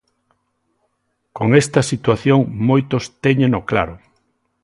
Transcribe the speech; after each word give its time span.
Con 1.37 1.47
esta 1.61 1.81
situación 1.91 2.39
moitos 2.69 3.03
téñeno 3.25 3.59
claro. 3.71 3.95